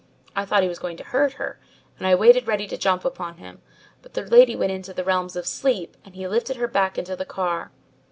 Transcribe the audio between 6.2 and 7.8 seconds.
lifted her back into the car.